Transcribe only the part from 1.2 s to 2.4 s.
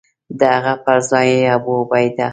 یې ابوعبیده.